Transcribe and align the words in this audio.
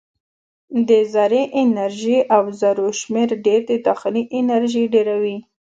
د 0.87 0.89
ذرې 1.13 1.43
انرژي 1.63 2.17
او 2.35 2.43
ذرو 2.59 2.87
شمیر 2.99 3.29
ډېر 3.45 3.59
د 3.69 3.71
داخلي 3.87 4.23
انرژي 4.39 4.83
ډېروي. 4.93 5.37